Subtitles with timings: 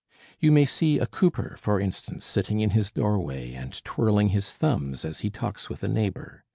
[0.39, 5.05] You may see a cooper, for instance, sitting in his doorway and twirling his thumbs
[5.05, 6.43] as he talks with a neighbor.